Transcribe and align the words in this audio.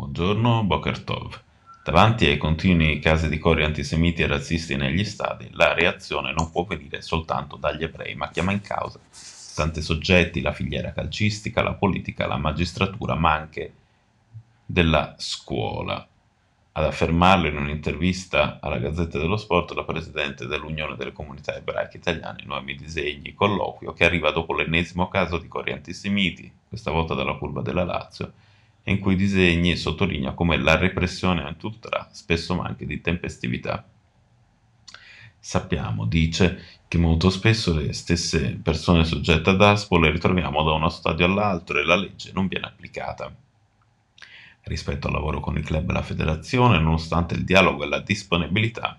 Buongiorno, 0.00 0.64
Boker 0.64 1.00
Tov. 1.00 1.38
Davanti 1.84 2.24
ai 2.24 2.38
continui 2.38 3.00
casi 3.00 3.28
di 3.28 3.36
cori 3.36 3.64
antisemiti 3.64 4.22
e 4.22 4.26
razzisti 4.28 4.74
negli 4.74 5.04
stadi, 5.04 5.50
la 5.52 5.74
reazione 5.74 6.32
non 6.32 6.50
può 6.50 6.64
venire 6.64 7.02
soltanto 7.02 7.56
dagli 7.56 7.82
ebrei, 7.82 8.14
ma 8.14 8.30
chiama 8.30 8.52
in 8.52 8.62
causa 8.62 8.98
tanti 9.54 9.82
soggetti, 9.82 10.40
la 10.40 10.54
filiera 10.54 10.94
calcistica, 10.94 11.62
la 11.62 11.74
politica, 11.74 12.26
la 12.26 12.38
magistratura, 12.38 13.14
ma 13.14 13.34
anche 13.34 13.74
della 14.64 15.16
scuola. 15.18 16.08
Ad 16.72 16.84
affermarlo 16.84 17.48
in 17.48 17.58
un'intervista 17.58 18.58
alla 18.58 18.78
Gazzetta 18.78 19.18
dello 19.18 19.36
Sport 19.36 19.72
la 19.72 19.84
presidente 19.84 20.46
dell'Unione 20.46 20.96
delle 20.96 21.12
Comunità 21.12 21.54
Ebraiche 21.54 21.98
Italiane, 21.98 22.44
Noemi 22.46 22.74
Disegni, 22.74 23.34
colloquio 23.34 23.92
che 23.92 24.06
arriva 24.06 24.30
dopo 24.30 24.54
l'ennesimo 24.54 25.08
caso 25.08 25.36
di 25.36 25.46
cori 25.46 25.72
antisemiti, 25.72 26.50
questa 26.66 26.90
volta 26.90 27.12
dalla 27.12 27.34
curva 27.34 27.60
della 27.60 27.84
Lazio, 27.84 28.32
in 28.84 28.98
cui 28.98 29.16
Disegni 29.16 29.76
sottolinea 29.76 30.32
come 30.32 30.56
la 30.56 30.76
repressione 30.76 31.42
antultra 31.42 32.08
spesso 32.12 32.54
manchi 32.54 32.86
di 32.86 33.00
tempestività. 33.00 33.84
Sappiamo, 35.38 36.04
dice, 36.04 36.80
che 36.86 36.98
molto 36.98 37.30
spesso 37.30 37.74
le 37.74 37.92
stesse 37.92 38.58
persone 38.62 39.04
soggette 39.04 39.50
ad 39.50 39.62
ASPO 39.62 39.98
le 39.98 40.10
ritroviamo 40.10 40.62
da 40.62 40.72
uno 40.72 40.88
stadio 40.88 41.24
all'altro 41.24 41.78
e 41.78 41.84
la 41.84 41.96
legge 41.96 42.32
non 42.32 42.48
viene 42.48 42.66
applicata. 42.66 43.32
Rispetto 44.62 45.06
al 45.06 45.14
lavoro 45.14 45.40
con 45.40 45.56
il 45.56 45.64
club 45.64 45.88
e 45.88 45.92
la 45.92 46.02
federazione, 46.02 46.78
nonostante 46.78 47.34
il 47.34 47.44
dialogo 47.44 47.84
e 47.84 47.88
la 47.88 48.00
disponibilità, 48.00 48.98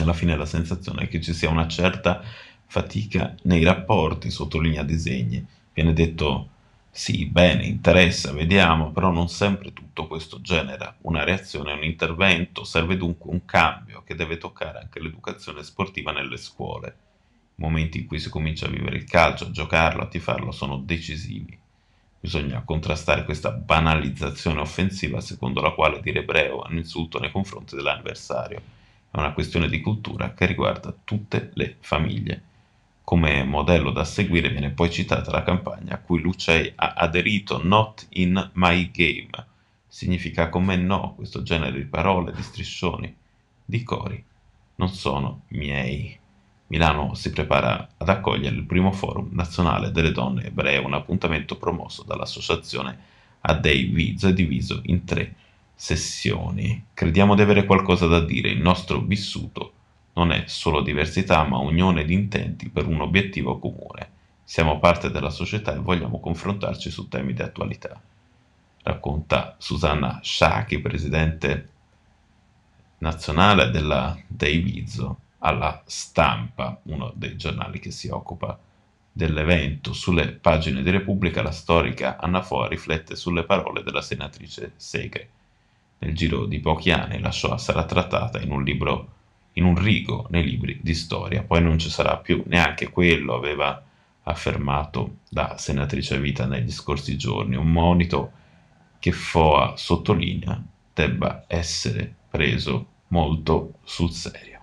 alla 0.00 0.12
fine 0.12 0.36
la 0.36 0.46
sensazione 0.46 1.02
è 1.02 1.08
che 1.08 1.20
ci 1.20 1.32
sia 1.32 1.48
una 1.48 1.68
certa 1.68 2.22
fatica 2.66 3.34
nei 3.42 3.62
rapporti, 3.62 4.30
sottolinea 4.30 4.82
disegni. 4.82 5.44
Viene 5.72 5.92
detto 5.92 6.48
sì, 6.96 7.26
bene, 7.26 7.66
interessa, 7.66 8.32
vediamo, 8.32 8.90
però 8.90 9.10
non 9.10 9.28
sempre 9.28 9.74
tutto 9.74 10.06
questo 10.06 10.40
genera 10.40 10.96
una 11.02 11.24
reazione, 11.24 11.74
un 11.74 11.84
intervento, 11.84 12.64
serve 12.64 12.96
dunque 12.96 13.30
un 13.30 13.44
cambio 13.44 14.02
che 14.02 14.14
deve 14.14 14.38
toccare 14.38 14.78
anche 14.78 14.98
l'educazione 15.00 15.62
sportiva 15.62 16.10
nelle 16.10 16.38
scuole. 16.38 16.96
I 17.56 17.60
momenti 17.60 17.98
in 17.98 18.06
cui 18.06 18.18
si 18.18 18.30
comincia 18.30 18.64
a 18.64 18.70
vivere 18.70 18.96
il 18.96 19.04
calcio, 19.04 19.44
a 19.44 19.50
giocarlo, 19.50 20.02
a 20.02 20.08
tifarlo 20.08 20.50
sono 20.52 20.78
decisivi. 20.78 21.56
Bisogna 22.18 22.62
contrastare 22.62 23.24
questa 23.24 23.50
banalizzazione 23.50 24.60
offensiva 24.60 25.20
secondo 25.20 25.60
la 25.60 25.72
quale 25.72 26.00
dire 26.00 26.20
ebreo 26.20 26.64
è 26.64 26.70
un 26.70 26.78
insulto 26.78 27.18
nei 27.18 27.30
confronti 27.30 27.76
dell'avversario. 27.76 28.62
È 29.10 29.18
una 29.18 29.34
questione 29.34 29.68
di 29.68 29.82
cultura 29.82 30.32
che 30.32 30.46
riguarda 30.46 30.94
tutte 31.04 31.50
le 31.54 31.76
famiglie. 31.80 32.42
Come 33.06 33.44
modello 33.44 33.92
da 33.92 34.02
seguire 34.02 34.50
viene 34.50 34.70
poi 34.70 34.90
citata 34.90 35.30
la 35.30 35.44
campagna 35.44 35.94
a 35.94 36.00
cui 36.00 36.20
Lucei 36.20 36.72
ha 36.74 36.94
aderito 36.94 37.64
Not 37.64 38.08
in 38.14 38.50
my 38.54 38.90
game. 38.90 39.30
Significa 39.86 40.48
come 40.48 40.74
no 40.74 41.12
questo 41.14 41.44
genere 41.44 41.78
di 41.78 41.84
parole, 41.84 42.32
di 42.32 42.42
striscioni, 42.42 43.14
di 43.64 43.84
cori. 43.84 44.20
Non 44.74 44.88
sono 44.88 45.42
miei. 45.50 46.18
Milano 46.66 47.14
si 47.14 47.30
prepara 47.30 47.90
ad 47.96 48.08
accogliere 48.08 48.56
il 48.56 48.64
primo 48.64 48.90
forum 48.90 49.28
nazionale 49.34 49.92
delle 49.92 50.10
donne 50.10 50.46
ebree, 50.46 50.78
un 50.78 50.94
appuntamento 50.94 51.56
promosso 51.58 52.02
dall'associazione 52.02 52.98
Adei 53.42 53.84
Vizo 53.84 54.26
e 54.26 54.32
diviso 54.32 54.80
in 54.86 55.04
tre 55.04 55.32
sessioni. 55.76 56.86
Crediamo 56.92 57.36
di 57.36 57.42
avere 57.42 57.66
qualcosa 57.66 58.08
da 58.08 58.18
dire, 58.18 58.48
il 58.48 58.60
nostro 58.60 58.98
vissuto 58.98 59.74
non 60.16 60.32
è 60.32 60.44
solo 60.46 60.80
diversità, 60.80 61.44
ma 61.44 61.58
unione 61.58 62.04
di 62.04 62.14
intenti 62.14 62.68
per 62.70 62.86
un 62.86 63.00
obiettivo 63.00 63.58
comune. 63.58 64.10
Siamo 64.44 64.78
parte 64.78 65.10
della 65.10 65.30
società 65.30 65.74
e 65.74 65.78
vogliamo 65.78 66.20
confrontarci 66.20 66.90
su 66.90 67.08
temi 67.08 67.34
di 67.34 67.42
attualità. 67.42 68.00
Racconta 68.82 69.56
Susanna 69.58 70.20
Sciacchi, 70.22 70.80
presidente 70.80 71.68
nazionale 72.98 73.70
della 73.70 74.16
Deivizo, 74.26 75.18
alla 75.38 75.82
stampa, 75.84 76.80
uno 76.84 77.12
dei 77.14 77.36
giornali 77.36 77.78
che 77.78 77.90
si 77.90 78.08
occupa 78.08 78.58
dell'evento. 79.12 79.92
Sulle 79.92 80.32
pagine 80.32 80.82
di 80.82 80.90
Repubblica 80.90 81.42
la 81.42 81.50
storica 81.50 82.16
Anna 82.18 82.42
Foa 82.42 82.68
riflette 82.68 83.16
sulle 83.16 83.44
parole 83.44 83.82
della 83.82 84.02
senatrice 84.02 84.72
Segre. 84.76 85.28
Nel 85.98 86.14
giro 86.14 86.46
di 86.46 86.58
pochi 86.60 86.90
anni 86.90 87.18
la 87.20 87.30
Shoah 87.30 87.58
sarà 87.58 87.84
trattata 87.84 88.40
in 88.40 88.50
un 88.50 88.62
libro 88.62 89.14
in 89.56 89.64
un 89.64 89.76
rigo 89.76 90.26
nei 90.30 90.44
libri 90.44 90.78
di 90.82 90.94
storia, 90.94 91.42
poi 91.42 91.62
non 91.62 91.78
ci 91.78 91.90
sarà 91.90 92.16
più 92.18 92.42
neanche 92.46 92.90
quello, 92.90 93.34
aveva 93.34 93.82
affermato 94.24 95.18
la 95.30 95.56
senatrice 95.56 96.18
Vita 96.18 96.46
negli 96.46 96.70
scorsi 96.70 97.16
giorni, 97.16 97.56
un 97.56 97.70
monito 97.70 98.32
che 98.98 99.12
FOA 99.12 99.74
sottolinea 99.76 100.62
debba 100.92 101.44
essere 101.46 102.14
preso 102.28 102.86
molto 103.08 103.74
sul 103.84 104.10
serio. 104.10 104.55